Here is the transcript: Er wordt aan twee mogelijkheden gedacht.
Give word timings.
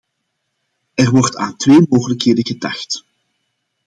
Er 0.95 1.11
wordt 1.11 1.35
aan 1.35 1.55
twee 1.55 1.87
mogelijkheden 1.89 2.45
gedacht. 2.45 3.05